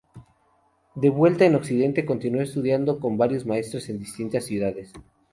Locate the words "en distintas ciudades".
3.89-4.93